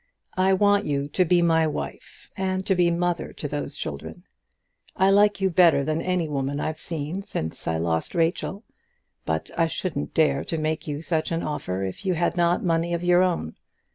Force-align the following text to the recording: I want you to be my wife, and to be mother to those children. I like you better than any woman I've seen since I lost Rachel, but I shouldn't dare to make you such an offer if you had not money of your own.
I 0.35 0.53
want 0.53 0.87
you 0.87 1.05
to 1.09 1.25
be 1.25 1.43
my 1.43 1.67
wife, 1.67 2.31
and 2.35 2.65
to 2.65 2.73
be 2.73 2.89
mother 2.89 3.31
to 3.33 3.47
those 3.47 3.77
children. 3.77 4.23
I 4.95 5.11
like 5.11 5.39
you 5.39 5.51
better 5.51 5.83
than 5.83 6.01
any 6.01 6.27
woman 6.27 6.59
I've 6.59 6.79
seen 6.79 7.21
since 7.21 7.67
I 7.67 7.77
lost 7.77 8.15
Rachel, 8.15 8.63
but 9.25 9.51
I 9.55 9.67
shouldn't 9.67 10.15
dare 10.15 10.43
to 10.45 10.57
make 10.57 10.87
you 10.87 11.03
such 11.03 11.31
an 11.31 11.43
offer 11.43 11.83
if 11.83 12.03
you 12.03 12.15
had 12.15 12.35
not 12.35 12.63
money 12.65 12.95
of 12.95 13.03
your 13.03 13.21
own. 13.21 13.53